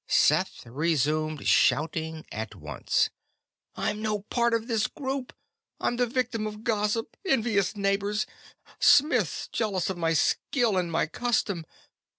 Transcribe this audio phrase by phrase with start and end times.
[0.07, 3.11] Seth resumed shouting at once.
[3.75, 5.31] "I'm no part of this group!
[5.79, 8.25] I'm the victim of gossip, envious neighbors,
[8.79, 11.67] smiths jealous of my skill and my custom!